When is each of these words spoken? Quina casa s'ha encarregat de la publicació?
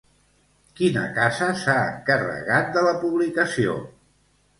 Quina 0.77 1.01
casa 1.17 1.49
s'ha 1.63 1.75
encarregat 1.89 2.71
de 2.79 2.83
la 2.87 2.95
publicació? 3.05 3.77